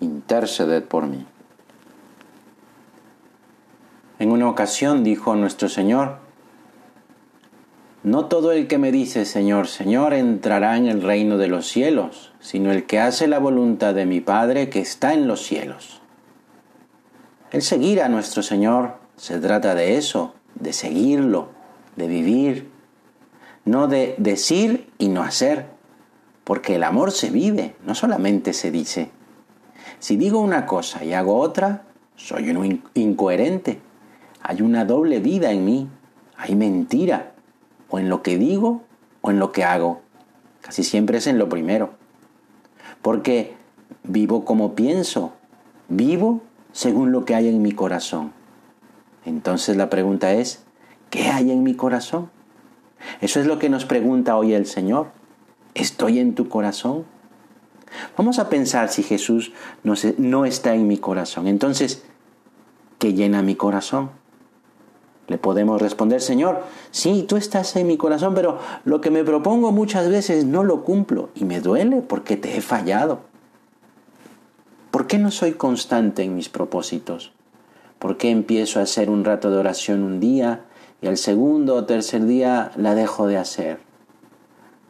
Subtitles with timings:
[0.00, 1.26] interceded por mí.
[4.18, 6.18] En una ocasión dijo nuestro Señor,
[8.02, 12.32] No todo el que me dice Señor, Señor entrará en el reino de los cielos,
[12.40, 16.00] sino el que hace la voluntad de mi Padre que está en los cielos.
[17.50, 21.48] El seguir a nuestro Señor se trata de eso, de seguirlo,
[21.96, 22.70] de vivir,
[23.64, 25.66] no de decir y no hacer,
[26.44, 29.10] porque el amor se vive, no solamente se dice.
[29.98, 31.84] Si digo una cosa y hago otra,
[32.16, 33.80] soy un incoherente.
[34.42, 35.88] Hay una doble vida en mí.
[36.36, 37.32] Hay mentira.
[37.90, 38.82] O en lo que digo
[39.20, 40.00] o en lo que hago.
[40.60, 41.90] Casi siempre es en lo primero.
[43.02, 43.54] Porque
[44.02, 45.32] vivo como pienso.
[45.88, 46.42] Vivo
[46.72, 48.32] según lo que hay en mi corazón.
[49.24, 50.64] Entonces la pregunta es,
[51.10, 52.30] ¿qué hay en mi corazón?
[53.20, 55.08] Eso es lo que nos pregunta hoy el Señor.
[55.74, 57.04] ¿Estoy en tu corazón?
[58.16, 61.46] Vamos a pensar si Jesús no, está en mi corazón.
[61.46, 62.04] Entonces,
[62.98, 64.10] ¿qué llena mi corazón?
[65.26, 69.72] Le podemos responder, Señor, sí, tú estás en mi corazón, pero lo que me propongo
[69.72, 73.20] muchas veces no lo cumplo y me duele porque te he fallado.
[74.90, 77.32] ¿Por qué no soy constante en mis propósitos?
[77.98, 80.64] ¿Por qué empiezo a hacer un rato de oración un día
[81.02, 83.87] y al segundo o tercer día la dejo de hacer?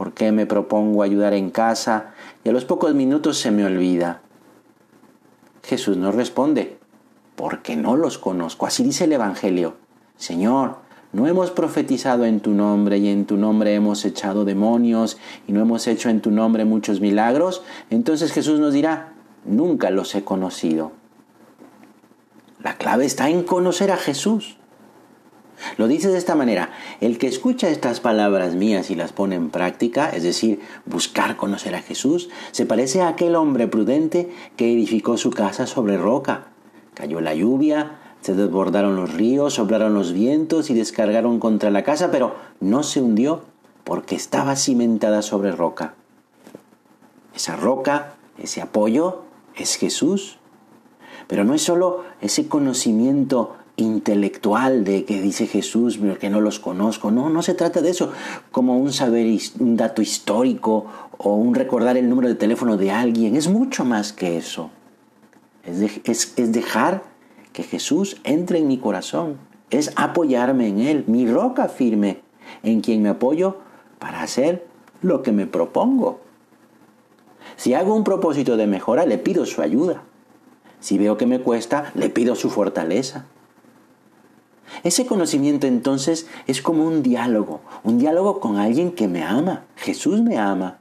[0.00, 4.22] ¿Por qué me propongo ayudar en casa y a los pocos minutos se me olvida?
[5.62, 6.78] Jesús nos responde,
[7.36, 8.64] porque no los conozco.
[8.64, 9.74] Así dice el Evangelio.
[10.16, 10.76] Señor,
[11.12, 15.60] no hemos profetizado en tu nombre y en tu nombre hemos echado demonios y no
[15.60, 17.62] hemos hecho en tu nombre muchos milagros.
[17.90, 19.12] Entonces Jesús nos dirá,
[19.44, 20.92] nunca los he conocido.
[22.62, 24.56] La clave está en conocer a Jesús.
[25.76, 29.50] Lo dice de esta manera, el que escucha estas palabras mías y las pone en
[29.50, 35.16] práctica, es decir, buscar conocer a Jesús, se parece a aquel hombre prudente que edificó
[35.16, 36.46] su casa sobre roca.
[36.94, 42.10] Cayó la lluvia, se desbordaron los ríos, soplaron los vientos y descargaron contra la casa,
[42.10, 43.42] pero no se hundió
[43.84, 45.94] porque estaba cimentada sobre roca.
[47.34, 49.22] Esa roca, ese apoyo,
[49.56, 50.38] es Jesús.
[51.26, 57.10] Pero no es solo ese conocimiento intelectual de que dice Jesús, que no los conozco.
[57.10, 58.12] No, no se trata de eso,
[58.52, 59.26] como un saber,
[59.58, 60.86] un dato histórico
[61.18, 63.36] o un recordar el número de teléfono de alguien.
[63.36, 64.70] Es mucho más que eso.
[65.64, 67.02] Es, es dejar
[67.52, 69.38] que Jesús entre en mi corazón.
[69.70, 72.20] Es apoyarme en Él, mi roca firme,
[72.62, 73.58] en quien me apoyo
[73.98, 74.66] para hacer
[75.02, 76.20] lo que me propongo.
[77.56, 80.02] Si hago un propósito de mejora, le pido su ayuda.
[80.80, 83.26] Si veo que me cuesta, le pido su fortaleza.
[84.82, 89.64] Ese conocimiento entonces es como un diálogo, un diálogo con alguien que me ama.
[89.76, 90.78] Jesús me ama.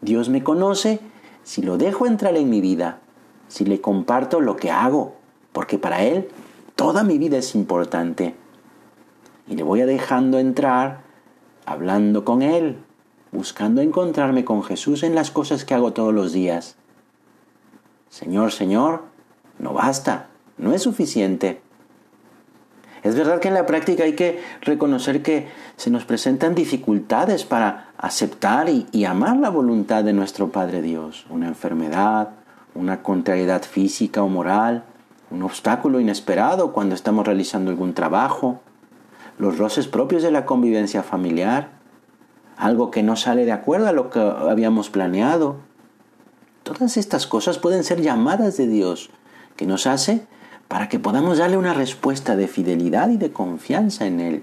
[0.00, 1.00] Dios me conoce
[1.42, 3.00] si lo dejo entrar en mi vida,
[3.48, 5.14] si le comparto lo que hago,
[5.52, 6.28] porque para Él
[6.76, 8.34] toda mi vida es importante.
[9.48, 11.02] Y le voy a dejando entrar,
[11.66, 12.78] hablando con Él,
[13.32, 16.76] buscando encontrarme con Jesús en las cosas que hago todos los días.
[18.08, 19.04] Señor, Señor,
[19.58, 20.28] no basta,
[20.58, 21.60] no es suficiente.
[23.02, 27.88] Es verdad que en la práctica hay que reconocer que se nos presentan dificultades para
[27.96, 31.26] aceptar y, amar la voluntad de nuestro Padre Dios.
[31.30, 32.30] Una enfermedad,
[32.74, 34.84] una contrariedad física o moral,
[35.30, 38.60] un obstáculo inesperado cuando estamos realizando algún trabajo,
[39.38, 41.70] los roces propios de la convivencia familiar,
[42.58, 45.56] algo que no sale de acuerdo a lo que habíamos planeado.
[46.62, 49.08] Todas estas cosas pueden ser llamadas de Dios,
[49.56, 50.26] que nos hace
[50.70, 54.42] para que podamos darle una respuesta de fidelidad y de confianza en Él.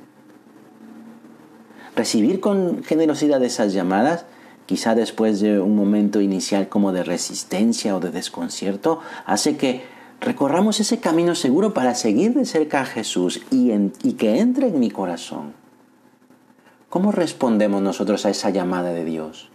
[1.96, 4.26] Recibir con generosidad esas llamadas,
[4.66, 9.84] quizá después de un momento inicial como de resistencia o de desconcierto, hace que
[10.20, 13.72] recorramos ese camino seguro para seguir de cerca a Jesús y,
[14.16, 15.54] que entre en mi corazón.
[16.90, 19.50] ¿Cómo respondemos nosotros a esa llamada de Dios?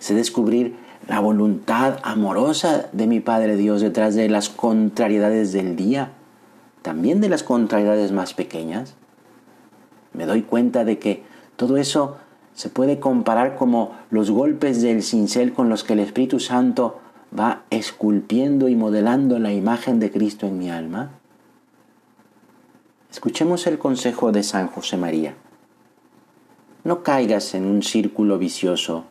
[0.00, 0.74] Sé descubrir
[1.06, 6.12] la voluntad amorosa de mi Padre Dios detrás de las contrariedades del día,
[6.82, 8.94] también de las contrariedades más pequeñas.
[10.12, 11.22] Me doy cuenta de que
[11.56, 12.16] todo eso
[12.54, 17.00] se puede comparar como los golpes del cincel con los que el Espíritu Santo
[17.38, 21.10] va esculpiendo y modelando la imagen de Cristo en mi alma?
[23.10, 25.34] Escuchemos el consejo de San José María.
[26.84, 29.04] No caigas en un círculo vicioso.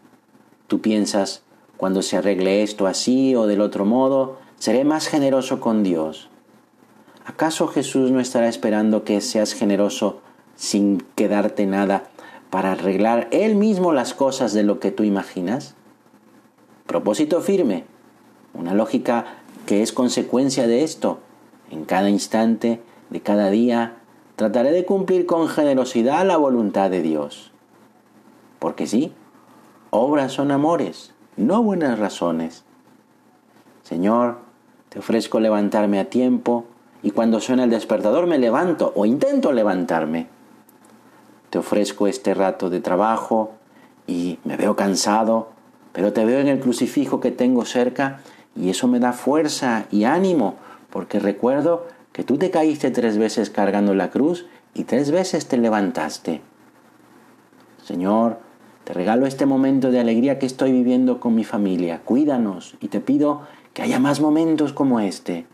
[0.68, 1.44] Tú piensas,
[1.78, 6.30] cuando se arregle esto así o del otro modo, seré más generoso con Dios.
[7.26, 10.22] ¿Acaso Jesús no estará esperando que seas generoso
[10.56, 12.04] sin quedarte nada
[12.50, 15.76] para arreglar Él mismo las cosas de lo que tú imaginas?
[16.86, 17.86] Propósito firme,
[18.54, 19.26] una lógica
[19.66, 21.20] que es consecuencia de esto.
[21.72, 22.80] En cada instante
[23.10, 23.98] de cada día
[24.36, 27.52] trataré de cumplir con generosidad la voluntad de Dios.
[28.60, 29.14] Porque sí,
[29.90, 32.64] obras son amores, no buenas razones.
[33.84, 34.38] Señor,
[34.90, 36.66] te ofrezco levantarme a tiempo
[37.04, 40.28] y cuando suena el despertador me levanto o intento levantarme.
[41.50, 43.52] Te ofrezco este rato de trabajo
[44.08, 45.50] y me veo cansado,
[45.92, 48.22] pero te veo en el crucifijo que tengo cerca
[48.56, 50.56] y eso me da fuerza y ánimo
[50.90, 55.58] porque recuerdo que tú te caíste tres veces cargando la cruz y tres veces te
[55.58, 56.42] levantaste.
[57.84, 58.40] Señor,
[58.86, 62.02] te regalo este momento de alegría que estoy viviendo con mi familia.
[62.06, 63.42] Cuídanos y te pido
[63.74, 65.48] que haya más momentos como este.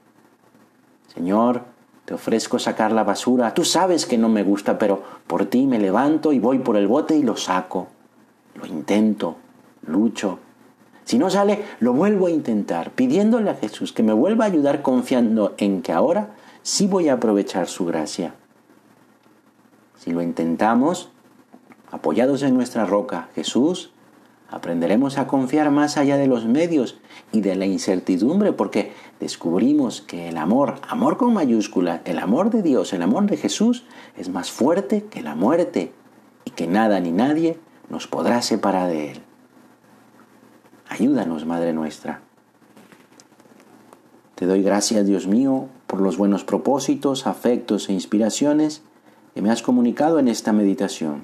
[1.13, 1.63] Señor,
[2.03, 3.53] te ofrezco sacar la basura.
[3.53, 6.87] Tú sabes que no me gusta, pero por ti me levanto y voy por el
[6.87, 7.87] bote y lo saco.
[8.55, 9.37] Lo intento,
[9.87, 10.39] lucho.
[11.05, 14.81] Si no sale, lo vuelvo a intentar, pidiéndole a Jesús que me vuelva a ayudar
[14.81, 18.35] confiando en que ahora sí voy a aprovechar su gracia.
[19.97, 21.11] Si lo intentamos,
[21.91, 23.91] apoyados en nuestra roca, Jesús,
[24.49, 26.97] aprenderemos a confiar más allá de los medios
[27.31, 32.61] y de la incertidumbre porque descubrimos que el amor, amor con mayúscula, el amor de
[32.61, 33.85] Dios, el amor de Jesús
[34.17, 35.93] es más fuerte que la muerte
[36.45, 37.59] y que nada ni nadie
[37.89, 39.21] nos podrá separar de Él.
[40.89, 42.21] Ayúdanos, Madre nuestra.
[44.35, 48.81] Te doy gracias, Dios mío, por los buenos propósitos, afectos e inspiraciones
[49.33, 51.23] que me has comunicado en esta meditación.